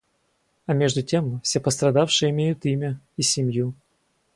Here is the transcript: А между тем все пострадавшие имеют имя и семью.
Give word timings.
А 0.65 0.73
между 0.73 1.03
тем 1.03 1.41
все 1.41 1.59
пострадавшие 1.59 2.31
имеют 2.31 2.65
имя 2.65 2.99
и 3.17 3.21
семью. 3.21 3.75